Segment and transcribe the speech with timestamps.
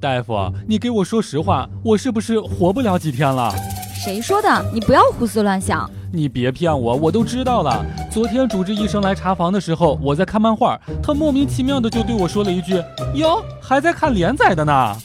[0.00, 3.52] 大夫，你给我说实话，我是不是活不了几天了？
[3.94, 4.64] 谁说的？
[4.72, 5.88] 你不要胡思乱想。
[6.12, 7.84] 你别骗我，我都知道了。
[8.10, 12.82] 昨天主治医生来查房的时候，我在看漫画，他莫名其妙的就对我说了一句
[13.14, 14.96] ：“哟，还在看连载的呢。”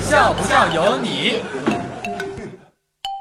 [0.00, 1.42] 笑不笑由你。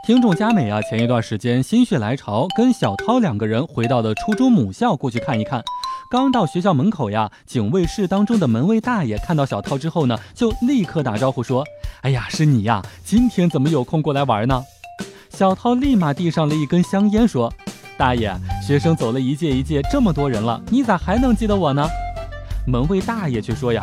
[0.06, 5.64] 听众佳美啊，前一段时间心血来潮，跟小涛两个人回到了初中母校过去看一看。
[6.14, 11.66] 刚到学校门口呀，警卫室当中的门卫大爷看到小涛之后呢，就立刻打招呼说
[12.02, 12.84] ：“哎呀，是你呀！
[13.04, 14.64] 今天怎么有空过来玩呢？”
[15.36, 17.52] 小涛立马递上了一根香烟，说
[17.98, 18.32] ：“大爷，
[18.64, 21.84] 学生走了一届一届，这么多人了，你咋还能记得我呢？”
[22.68, 23.82] 门卫大爷却说：“呀，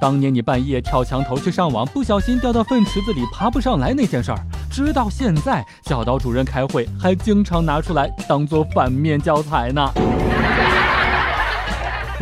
[0.00, 4.38] 当年你半夜跳墙头去上网，不小心掉到粪池子里爬不上来那件事儿，
[4.70, 9.90] 直到现在教导主任开会还经常拿出来当做反面教材呢。”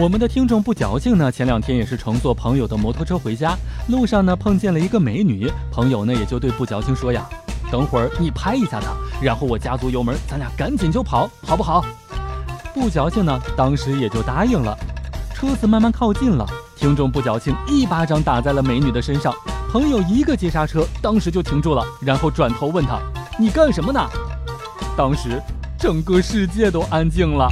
[0.00, 3.54] 我们的听众不矫情呢，前两天也是乘坐朋友的摩托车回家，
[3.88, 7.28] 路上呢碰见了一个美女，朋友呢也就对不矫情说呀
[7.70, 11.84] ：“等会儿你拍一下她，然后我加足油门，咱俩赶紧就跑，好不好？”
[12.72, 14.74] 不矫情呢，当时也就答应了。
[15.34, 19.34] 车子慢慢靠近了，听众不矫情一巴掌打在了美女的身上，
[19.70, 22.98] 朋友一个急刹车，当时就停住了，然后转头问他
[23.38, 24.00] ：“你干什么呢？”
[24.96, 25.38] 当时
[25.78, 27.46] 整个世界都安静了。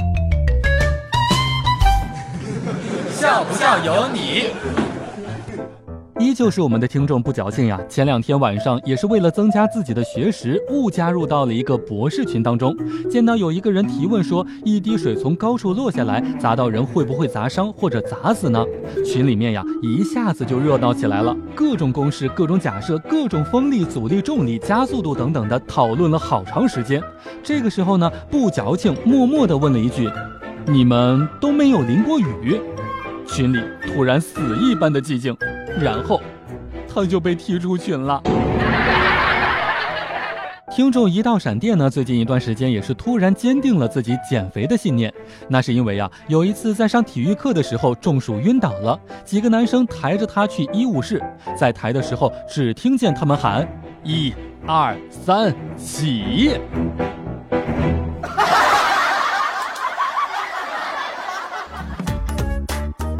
[3.19, 4.45] 笑不笑由你。
[6.21, 7.77] 依旧是我们的听众不矫情呀。
[7.89, 12.73] 前两天晚上也是为了增加自己的学识，误加入到了一个博士群当中。
[13.09, 18.63] 见到有一个人提问说，一滴水从高处落下来砸到人会不会砸伤或者砸死呢？
[19.05, 27.03] 群里面呀一下子就热闹起来了，各种公式、各种假设、各种风力、阻力、重力、加速度等等的讨论了好长时间。
[27.43, 30.09] 这个时候呢，不矫情默默地问了一句
[30.65, 32.61] ：“你们都没有淋过雨？”
[33.31, 35.35] 群里突然死一般的寂静，
[35.79, 36.19] 然后
[36.91, 38.21] 他就被踢出群了。
[40.71, 45.13] 听众一道闪电呢，最近一段时间也是突然坚定了自己减肥的信念。
[45.47, 51.21] 那是因为啊，有一次在上体育课的时候中暑晕倒了，几个男生抬着他去医务室，
[51.57, 53.67] 在抬的时候只听见他们喊
[54.03, 54.33] ：“一、
[54.65, 56.51] 二、三，起！”